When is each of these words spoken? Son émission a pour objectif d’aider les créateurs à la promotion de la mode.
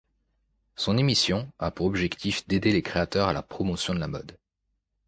Son 0.75 0.97
émission 0.97 1.47
a 1.59 1.69
pour 1.69 1.85
objectif 1.85 2.47
d’aider 2.47 2.71
les 2.73 2.81
créateurs 2.81 3.27
à 3.27 3.33
la 3.33 3.43
promotion 3.43 3.93
de 3.93 3.99
la 3.99 4.07
mode. 4.07 4.35